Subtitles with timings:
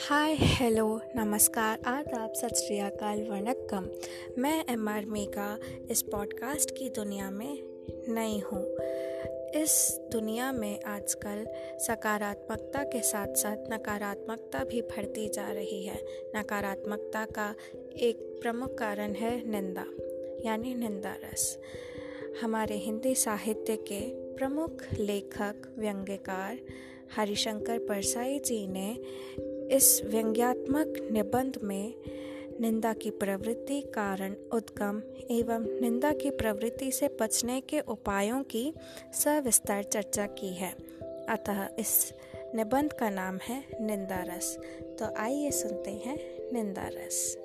[0.00, 3.88] हाय, hello, नमस्कार। आदाब सत श्री अकाल, वनक्कम।
[4.42, 5.58] मैं एम आर मेगा
[5.90, 7.58] इस पॉडकास्ट की दुनिया में
[8.08, 8.76] नई हूँ।
[9.62, 11.46] इस दुनिया में आजकल
[11.78, 16.04] सकारात्मकता के साथ साथ नकारात्मकता भी बढ़ती जा रही है।
[16.36, 17.54] नकारात्मकता का
[17.96, 19.86] एक प्रमुख कारण है निंदा,
[20.44, 21.58] यानी निंदा रस।
[22.42, 24.00] हमारे हिंदी साहित्य के
[24.34, 26.58] प्रमुख लेखक, व्यंग्यकार
[27.16, 28.96] हरिशंकर परसाई जी ने
[29.70, 31.94] इस व्यंग्यात्मक निबंध में
[32.60, 38.74] निंदा की प्रवृत्ति कारण उद्गम एवं निंदा की प्रवृत्ति से बचने के उपायों की
[39.12, 40.72] सविस्तार चर्चा की है।
[41.28, 42.12] अतः इस
[42.54, 44.58] निबंध का नाम है निंदा रस।
[44.98, 46.18] तो आइए सुनते हैं
[46.52, 47.43] निंदा रस।